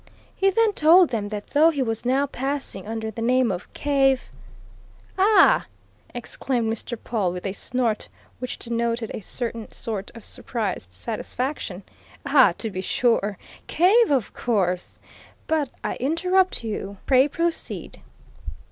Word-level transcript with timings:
He 0.35 0.49
then 0.49 0.73
told 0.73 1.09
them 1.11 1.29
that 1.29 1.51
though 1.51 1.69
he 1.69 1.83
was 1.83 2.05
now 2.05 2.25
passing 2.25 2.87
under 2.87 3.11
the 3.11 3.21
name 3.21 3.51
of 3.51 3.71
Cave" 3.73 4.31
"Ah!" 5.19 5.67
exclaimed 6.11 6.73
Mr. 6.73 6.97
Pawle, 6.97 7.31
with 7.31 7.45
a 7.45 7.53
snort 7.53 8.07
which 8.39 8.57
denoted 8.57 9.11
a 9.13 9.19
certain 9.19 9.71
sort 9.71 10.09
of 10.15 10.25
surprised 10.25 10.91
satisfaction. 10.91 11.83
"Ah, 12.25 12.51
to 12.57 12.71
be 12.71 12.81
sure! 12.81 13.37
Cave, 13.67 14.09
of 14.09 14.33
course! 14.33 14.97
But 15.45 15.69
I 15.83 15.97
interrupt 15.97 16.63
you 16.63 16.97
pray 17.05 17.27
proceed." 17.27 18.01